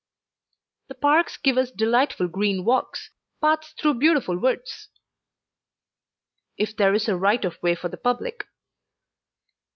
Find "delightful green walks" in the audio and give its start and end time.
1.69-3.11